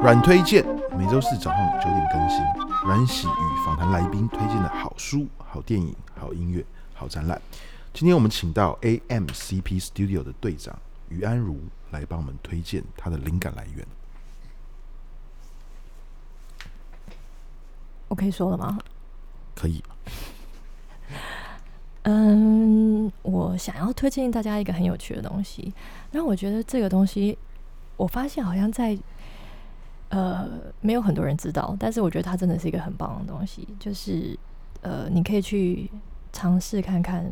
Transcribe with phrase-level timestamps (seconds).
[0.00, 0.64] 阮推荐
[0.96, 2.38] 每周四早上九点更新。
[2.86, 6.64] 阮喜与访谈来宾推荐的好书、好电影、好音乐、
[6.94, 7.38] 好展览。
[7.92, 10.78] 今天我们请到 AMCP Studio 的队长
[11.10, 11.58] 于安如
[11.90, 13.86] 来帮我们推荐他的灵感来源。
[18.08, 18.78] 我可以说了吗？
[19.54, 19.82] 可以。
[22.02, 25.72] 嗯，我想要推荐大家一个很有趣的东西。
[26.10, 27.38] 那我觉得这个东西，
[27.96, 28.98] 我发现好像在。
[30.10, 30.48] 呃，
[30.80, 34.34] 没有很多人知道，但是我觉得它真的是一个很棒的东西，就是
[34.80, 35.90] 呃，你可以去
[36.32, 37.30] 尝试看看，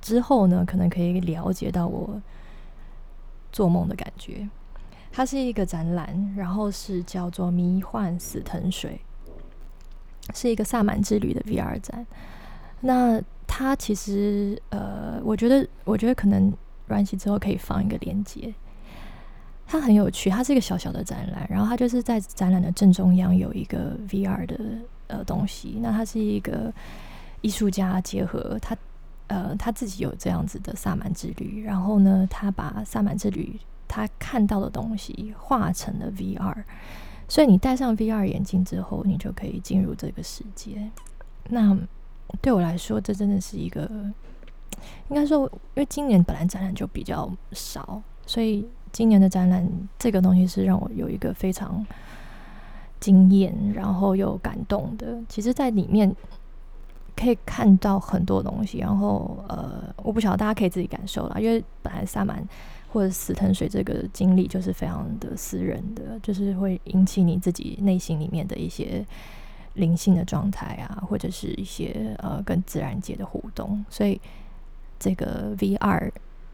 [0.00, 2.20] 之后呢，可能可以了解到我
[3.52, 4.48] 做梦的感觉。
[5.12, 9.00] 它是一个展览，然后是叫做《迷幻死藤水》，
[10.34, 12.06] 是一个萨满之旅的 VR 展。
[12.80, 16.52] 那它其实呃，我觉得，我觉得可能
[16.86, 18.52] 阮玺之后可以放一个链接。
[19.66, 24.58] 它很有趣，它是一个小小的展览，然后它就是在展览的正中央有一个 VR 的
[25.06, 25.78] 呃东西。
[25.80, 26.72] 那它是一个
[27.40, 28.76] 艺术家结合他
[29.28, 36.64] 呃他自己有这样子的萨满之旅，然后呢，他把萨满之旅他看到的东西画成了 VR，
[37.32, 40.90] 所以你戴上 VR 眼镜之后，你就可以进入这个世界。
[41.48, 41.74] 那
[42.42, 43.90] 对我来说，这真的是一个
[45.08, 48.68] 应该说，因为今年本来展览就比较少，所以。
[48.92, 49.66] 今年的展览，
[49.98, 51.82] 这个东西是让我有一个非常
[53.00, 55.18] 惊艳，然后又感动的。
[55.30, 56.14] 其实，在里面
[57.16, 62.46] 可以看到很多东西，然后呃，我不晓得大家可以自己感受啦，因为本来萨满
[62.92, 69.04] 或者死藤水这个经历就是非常的私人的，就是会引起你自己内心里面的一些
[69.74, 73.84] 灵性的状态啊，或者是一些呃跟自然界的互动。
[73.88, 74.20] 所以，
[74.98, 76.10] 这个 VR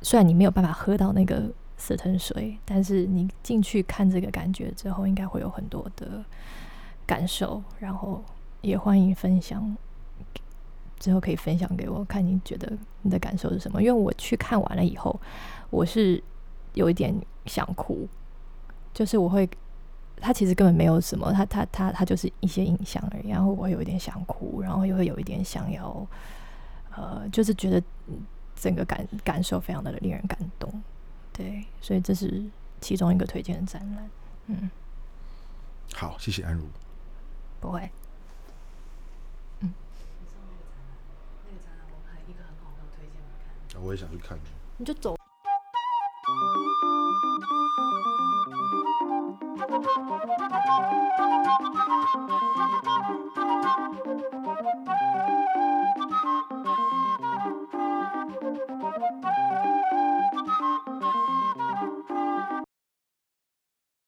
[0.00, 1.50] 虽然你没有办法喝到那个。
[1.78, 6.24] 死藤水，但是你进去看这个感觉之后，应该会有很多的
[7.04, 8.22] 感受，然后
[8.60, 9.76] 也欢迎分享，
[11.02, 13.82] 之后可以分享给我，看你觉得你的感受是什么？
[13.82, 15.20] 因为我去看完了以后，
[15.68, 16.22] 我是
[16.74, 17.12] 有一点
[17.46, 18.06] 想哭，
[18.94, 19.50] 就是我会，
[20.18, 26.06] 他其实根本没有什么，他他他他就是一些影像而已，然后我会有一点想哭，然后又会有一点想要，
[26.94, 27.82] 呃，就是觉得
[28.54, 30.82] 整个感感受非常的令人感动。
[31.32, 32.44] 对，所以这是
[32.80, 34.08] 其中一个推荐的展览。
[34.46, 34.70] 嗯，
[35.94, 36.64] 好，谢谢安如。
[37.58, 37.90] 不会。
[39.60, 39.72] 嗯。
[41.46, 43.92] 那个展览，我还一个很好的推荐你看。
[43.92, 44.38] 我也想去看。
[44.78, 45.16] 你就走。